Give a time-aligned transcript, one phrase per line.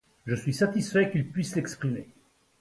[0.25, 2.09] Je suis satisfait qu'il puisse l'exprimer.